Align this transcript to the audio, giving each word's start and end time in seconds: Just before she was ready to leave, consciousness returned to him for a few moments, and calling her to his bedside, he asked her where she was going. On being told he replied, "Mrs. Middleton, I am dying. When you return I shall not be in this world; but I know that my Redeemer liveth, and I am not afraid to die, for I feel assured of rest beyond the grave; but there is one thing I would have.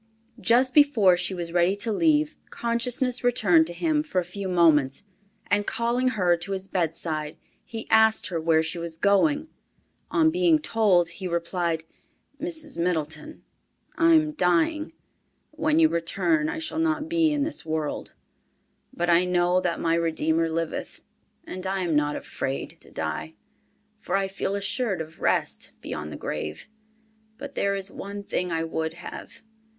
Just 0.39 0.73
before 0.73 1.15
she 1.15 1.35
was 1.35 1.51
ready 1.53 1.75
to 1.75 1.91
leave, 1.93 2.35
consciousness 2.49 3.23
returned 3.23 3.67
to 3.67 3.71
him 3.73 4.01
for 4.01 4.19
a 4.19 4.25
few 4.25 4.47
moments, 4.49 5.03
and 5.45 5.67
calling 5.67 6.07
her 6.07 6.35
to 6.37 6.53
his 6.53 6.67
bedside, 6.67 7.37
he 7.63 7.87
asked 7.91 8.25
her 8.29 8.41
where 8.41 8.63
she 8.63 8.79
was 8.79 8.97
going. 8.97 9.47
On 10.09 10.31
being 10.31 10.57
told 10.57 11.09
he 11.09 11.27
replied, 11.27 11.83
"Mrs. 12.41 12.79
Middleton, 12.79 13.43
I 13.95 14.15
am 14.15 14.31
dying. 14.31 14.93
When 15.51 15.77
you 15.77 15.87
return 15.87 16.49
I 16.49 16.57
shall 16.57 16.79
not 16.79 17.07
be 17.07 17.31
in 17.31 17.43
this 17.43 17.63
world; 17.63 18.15
but 18.91 19.07
I 19.07 19.23
know 19.23 19.61
that 19.61 19.79
my 19.79 19.93
Redeemer 19.93 20.49
liveth, 20.49 21.01
and 21.45 21.67
I 21.67 21.81
am 21.81 21.95
not 21.95 22.15
afraid 22.15 22.81
to 22.81 22.89
die, 22.89 23.35
for 23.99 24.15
I 24.15 24.27
feel 24.27 24.55
assured 24.55 24.99
of 24.99 25.19
rest 25.21 25.73
beyond 25.79 26.11
the 26.11 26.17
grave; 26.17 26.69
but 27.37 27.53
there 27.53 27.75
is 27.75 27.91
one 27.91 28.23
thing 28.23 28.51
I 28.51 28.63
would 28.63 28.93
have. 28.95 29.43